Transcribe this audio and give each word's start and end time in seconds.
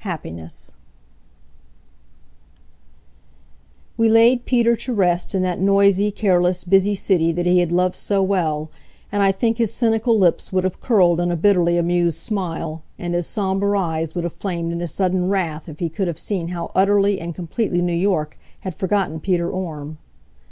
HAPPINESS 0.00 0.74
We 3.96 4.10
laid 4.10 4.44
Peter 4.44 4.76
to 4.76 4.92
rest 4.92 5.34
in 5.34 5.40
that 5.40 5.60
noisy, 5.62 6.10
careless, 6.10 6.62
busy 6.64 6.94
city 6.94 7.32
that 7.32 7.46
he 7.46 7.60
had 7.60 7.72
loved 7.72 7.94
so 7.94 8.22
well, 8.22 8.70
and 9.10 9.22
I 9.22 9.32
think 9.32 9.56
his 9.56 9.72
cynical 9.72 10.18
lips 10.18 10.52
would 10.52 10.64
have 10.64 10.82
curled 10.82 11.20
in 11.20 11.30
a 11.30 11.38
bitterly 11.38 11.78
amused 11.78 12.18
smile, 12.18 12.82
and 12.98 13.14
his 13.14 13.26
somber 13.26 13.74
eyes 13.76 14.14
would 14.14 14.24
have 14.24 14.34
flamed 14.34 14.72
into 14.72 14.86
sudden 14.86 15.26
wrath 15.30 15.70
if 15.70 15.78
he 15.78 15.88
could 15.88 16.06
have 16.06 16.18
seen 16.18 16.48
how 16.48 16.70
utterly 16.74 17.18
and 17.18 17.34
completely 17.34 17.80
New 17.80 17.94
York 17.96 18.38
had 18.60 18.74
forgotten 18.74 19.20
Peter 19.20 19.50
Orme. 19.50 19.96